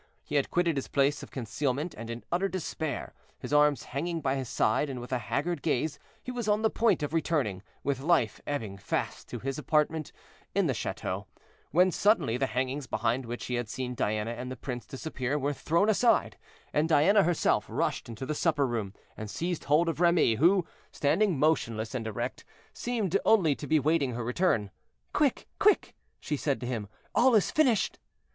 He 0.23 0.33
had 0.33 0.49
quitted 0.49 0.77
his 0.77 0.87
place 0.87 1.21
of 1.21 1.29
concealment, 1.29 1.93
and 1.95 2.09
in 2.09 2.23
utter 2.31 2.47
despair, 2.49 3.13
his 3.37 3.53
arms 3.53 3.83
hanging 3.83 4.19
by 4.19 4.33
his 4.35 4.49
side, 4.49 4.89
and 4.89 4.99
with 4.99 5.11
a 5.13 5.19
haggard 5.19 5.61
gaze, 5.61 5.99
he 6.23 6.31
was 6.31 6.47
on 6.47 6.63
the 6.63 6.71
point 6.71 7.03
of 7.03 7.13
returning, 7.13 7.61
with 7.83 7.99
life 7.99 8.41
ebbing 8.47 8.79
fast, 8.79 9.29
to 9.29 9.37
his 9.37 9.59
apartment 9.59 10.11
in 10.55 10.65
the 10.65 10.73
chateau, 10.73 11.27
when 11.69 11.91
suddenly 11.91 12.35
the 12.35 12.47
hangings 12.47 12.87
behind 12.87 13.27
which 13.27 13.45
he 13.45 13.53
had 13.53 13.69
seen 13.69 13.93
Diana 13.93 14.31
and 14.31 14.51
the 14.51 14.55
prince 14.55 14.87
disappear 14.87 15.37
were 15.37 15.53
thrown 15.53 15.87
aside, 15.87 16.35
and 16.73 16.89
Diana 16.89 17.21
herself 17.21 17.67
rushed 17.69 18.09
into 18.09 18.25
the 18.25 18.33
supper 18.33 18.65
room, 18.65 18.95
and 19.15 19.29
seized 19.29 19.65
hold 19.65 19.87
of 19.87 19.99
Remy, 19.99 20.33
who, 20.37 20.65
standing 20.91 21.37
motionless 21.37 21.93
and 21.93 22.07
erect, 22.07 22.43
seemed 22.73 23.15
only 23.23 23.53
to 23.53 23.67
be 23.67 23.77
waiting 23.79 24.15
her 24.15 24.23
return. 24.23 24.71
"Quick! 25.13 25.47
quick!" 25.59 25.93
she 26.19 26.37
said 26.37 26.59
to 26.61 26.65
him; 26.65 26.87
"all 27.13 27.35
is 27.35 27.51
finished." 27.51 27.99